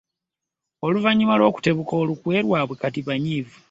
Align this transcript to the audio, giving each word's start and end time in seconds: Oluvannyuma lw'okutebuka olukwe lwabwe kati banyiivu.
Oluvannyuma 0.85 1.35
lw'okutebuka 1.39 1.93
olukwe 2.01 2.35
lwabwe 2.45 2.75
kati 2.81 2.99
banyiivu. 3.07 3.57